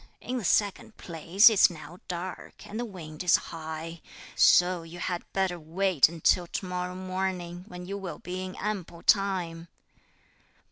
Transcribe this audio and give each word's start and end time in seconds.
In 0.19 0.37
the 0.39 0.43
second 0.43 0.97
place 0.97 1.47
it's 1.47 1.69
now 1.69 1.99
dark, 2.07 2.65
and 2.65 2.79
the 2.79 2.85
wind 2.85 3.23
is 3.23 3.35
high; 3.35 4.01
so 4.35 4.81
you 4.81 4.97
had 4.97 5.31
better 5.31 5.59
wait 5.59 6.09
until 6.09 6.47
to 6.47 6.65
morrow 6.65 6.95
morning, 6.95 7.65
when 7.67 7.85
you 7.85 7.99
will 7.99 8.17
be 8.17 8.43
in 8.43 8.55
ample 8.55 9.03
time." 9.03 9.67